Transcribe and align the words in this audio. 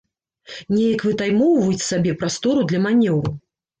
Неяк 0.75 1.03
вытаймоўваюць 1.09 1.85
сабе 1.91 2.17
прастору 2.25 2.67
для 2.73 2.79
манеўру. 2.87 3.31